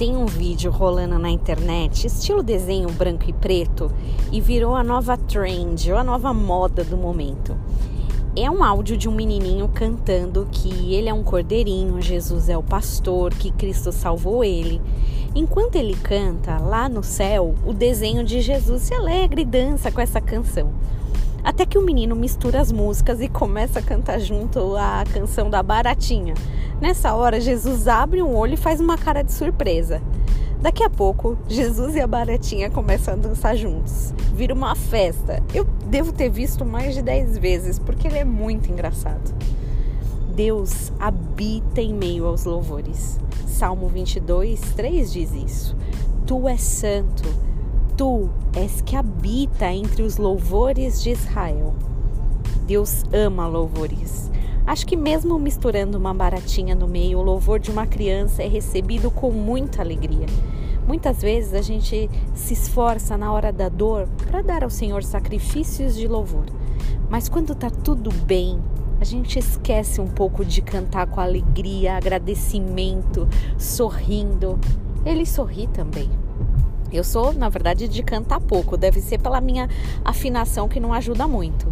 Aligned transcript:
Tem 0.00 0.16
um 0.16 0.24
vídeo 0.24 0.70
rolando 0.70 1.18
na 1.18 1.28
internet, 1.28 2.06
estilo 2.06 2.42
desenho 2.42 2.90
branco 2.90 3.28
e 3.28 3.34
preto, 3.34 3.92
e 4.32 4.40
virou 4.40 4.74
a 4.74 4.82
nova 4.82 5.14
trend, 5.14 5.92
ou 5.92 5.98
a 5.98 6.02
nova 6.02 6.32
moda 6.32 6.82
do 6.82 6.96
momento. 6.96 7.54
É 8.34 8.50
um 8.50 8.64
áudio 8.64 8.96
de 8.96 9.10
um 9.10 9.14
menininho 9.14 9.68
cantando 9.68 10.48
que 10.50 10.94
ele 10.94 11.10
é 11.10 11.12
um 11.12 11.22
cordeirinho, 11.22 12.00
Jesus 12.00 12.48
é 12.48 12.56
o 12.56 12.62
pastor, 12.62 13.34
que 13.34 13.50
Cristo 13.50 13.92
salvou 13.92 14.42
ele. 14.42 14.80
Enquanto 15.34 15.76
ele 15.76 15.94
canta, 15.94 16.56
lá 16.56 16.88
no 16.88 17.02
céu, 17.02 17.54
o 17.66 17.74
desenho 17.74 18.24
de 18.24 18.40
Jesus 18.40 18.80
se 18.80 18.94
alegra 18.94 19.42
e 19.42 19.44
dança 19.44 19.92
com 19.92 20.00
essa 20.00 20.18
canção. 20.18 20.72
Até 21.42 21.64
que 21.64 21.78
o 21.78 21.82
menino 21.82 22.14
mistura 22.14 22.60
as 22.60 22.70
músicas 22.70 23.20
e 23.20 23.28
começa 23.28 23.78
a 23.78 23.82
cantar 23.82 24.20
junto 24.20 24.76
a 24.76 25.04
canção 25.12 25.48
da 25.48 25.62
Baratinha. 25.62 26.34
Nessa 26.80 27.14
hora, 27.14 27.40
Jesus 27.40 27.88
abre 27.88 28.22
um 28.22 28.36
olho 28.36 28.54
e 28.54 28.58
faz 28.58 28.80
uma 28.80 28.98
cara 28.98 29.22
de 29.22 29.32
surpresa. 29.32 30.02
Daqui 30.60 30.82
a 30.82 30.90
pouco, 30.90 31.38
Jesus 31.48 31.96
e 31.96 32.00
a 32.00 32.06
Baratinha 32.06 32.70
começam 32.70 33.14
a 33.14 33.16
dançar 33.16 33.56
juntos. 33.56 34.12
Vira 34.34 34.52
uma 34.52 34.74
festa. 34.74 35.42
Eu 35.54 35.64
devo 35.86 36.12
ter 36.12 36.28
visto 36.28 36.64
mais 36.64 36.94
de 36.94 37.02
10 37.02 37.38
vezes, 37.38 37.78
porque 37.78 38.06
ele 38.06 38.18
é 38.18 38.24
muito 38.24 38.70
engraçado. 38.70 39.34
Deus 40.34 40.92
habita 40.98 41.80
em 41.80 41.94
meio 41.94 42.26
aos 42.26 42.44
louvores. 42.44 43.18
Salmo 43.46 43.88
22, 43.88 44.60
3 44.76 45.12
diz 45.12 45.32
isso. 45.32 45.76
Tu 46.26 46.48
és 46.48 46.60
santo 46.60 47.49
tu 48.00 48.30
és 48.56 48.80
que 48.80 48.96
habita 48.96 49.70
entre 49.70 50.02
os 50.02 50.16
louvores 50.16 51.02
de 51.02 51.10
Israel. 51.10 51.74
Deus 52.66 53.04
ama 53.12 53.46
louvores. 53.46 54.30
Acho 54.66 54.86
que 54.86 54.96
mesmo 54.96 55.38
misturando 55.38 55.98
uma 55.98 56.14
baratinha 56.14 56.74
no 56.74 56.88
meio, 56.88 57.18
o 57.18 57.22
louvor 57.22 57.58
de 57.58 57.70
uma 57.70 57.86
criança 57.86 58.42
é 58.42 58.48
recebido 58.48 59.10
com 59.10 59.30
muita 59.30 59.82
alegria. 59.82 60.24
Muitas 60.88 61.20
vezes 61.20 61.52
a 61.52 61.60
gente 61.60 62.08
se 62.34 62.54
esforça 62.54 63.18
na 63.18 63.34
hora 63.34 63.52
da 63.52 63.68
dor 63.68 64.08
para 64.30 64.40
dar 64.40 64.64
ao 64.64 64.70
Senhor 64.70 65.04
sacrifícios 65.04 65.94
de 65.94 66.08
louvor. 66.08 66.46
Mas 67.10 67.28
quando 67.28 67.52
está 67.52 67.68
tudo 67.68 68.10
bem, 68.24 68.58
a 68.98 69.04
gente 69.04 69.38
esquece 69.38 70.00
um 70.00 70.08
pouco 70.08 70.42
de 70.42 70.62
cantar 70.62 71.06
com 71.06 71.20
alegria, 71.20 71.98
agradecimento, 71.98 73.28
sorrindo. 73.58 74.58
Ele 75.04 75.26
sorri 75.26 75.66
também. 75.66 76.08
Eu 76.92 77.04
sou, 77.04 77.32
na 77.32 77.48
verdade, 77.48 77.86
de 77.86 78.02
cantar 78.02 78.40
pouco, 78.40 78.76
deve 78.76 79.00
ser 79.00 79.18
pela 79.18 79.40
minha 79.40 79.68
afinação 80.04 80.68
que 80.68 80.80
não 80.80 80.92
ajuda 80.92 81.28
muito. 81.28 81.66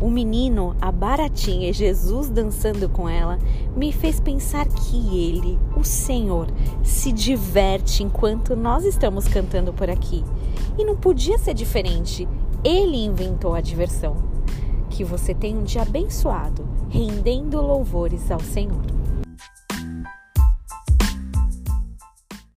O 0.00 0.08
menino, 0.08 0.76
a 0.80 0.92
baratinha 0.92 1.70
e 1.70 1.72
Jesus 1.72 2.28
dançando 2.28 2.88
com 2.88 3.08
ela 3.08 3.36
me 3.76 3.90
fez 3.92 4.20
pensar 4.20 4.66
que 4.68 4.96
ele, 4.96 5.58
o 5.76 5.82
Senhor, 5.82 6.46
se 6.84 7.10
diverte 7.10 8.04
enquanto 8.04 8.54
nós 8.54 8.84
estamos 8.84 9.26
cantando 9.26 9.72
por 9.72 9.90
aqui. 9.90 10.24
E 10.78 10.84
não 10.84 10.96
podia 10.96 11.36
ser 11.36 11.52
diferente. 11.52 12.28
Ele 12.62 13.04
inventou 13.04 13.54
a 13.54 13.60
diversão. 13.60 14.16
Que 14.88 15.02
você 15.02 15.34
tenha 15.34 15.58
um 15.58 15.64
dia 15.64 15.82
abençoado, 15.82 16.64
rendendo 16.88 17.60
louvores 17.60 18.30
ao 18.30 18.40
Senhor. 18.40 18.82